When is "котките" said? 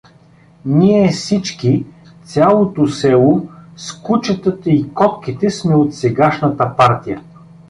4.93-5.49